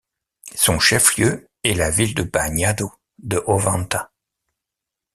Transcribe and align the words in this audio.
Son 0.55 0.79
chef-lieu 0.79 1.47
est 1.63 1.75
la 1.75 1.91
ville 1.91 2.15
de 2.15 2.23
Bañado 2.23 2.91
de 3.19 3.43
Ovanta. 3.45 4.09